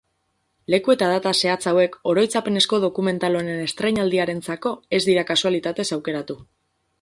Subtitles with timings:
[0.75, 6.41] Leku eta data zehatz hauek oroitzapenezko dokumental honen estreinaldiarentzako ez dira kasualitatez aukeratu.